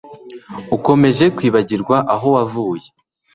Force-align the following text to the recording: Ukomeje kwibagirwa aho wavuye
Ukomeje 0.75 1.25
kwibagirwa 1.35 1.97
aho 2.13 2.27
wavuye 2.35 2.87